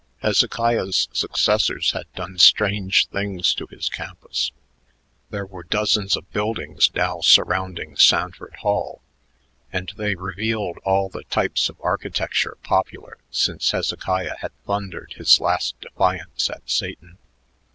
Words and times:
Hezekiah's 0.23 1.07
successors 1.13 1.91
had 1.91 2.11
done 2.15 2.39
strange 2.39 3.05
things 3.09 3.53
to 3.53 3.67
his 3.67 3.87
campus. 3.87 4.49
There 5.29 5.45
were 5.45 5.61
dozens 5.61 6.17
of 6.17 6.31
buildings 6.31 6.89
now 6.95 7.21
surrounding 7.21 7.95
Sanford 7.95 8.55
Hall, 8.61 9.03
and 9.71 9.93
they 9.97 10.15
revealed 10.15 10.79
all 10.83 11.07
the 11.09 11.23
types 11.25 11.69
of 11.69 11.77
architecture 11.81 12.57
popular 12.63 13.19
since 13.29 13.69
Hezekiah 13.69 14.37
had 14.39 14.53
thundered 14.65 15.13
his 15.17 15.39
last 15.39 15.79
defiance 15.81 16.49
at 16.49 16.67
Satan. 16.67 17.19